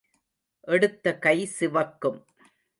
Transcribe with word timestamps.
எடுத்த 0.67 1.13
கை 1.17 1.37
சிவக்கும். 1.59 2.19